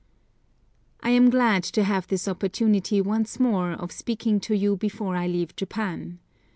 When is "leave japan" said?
5.27-6.17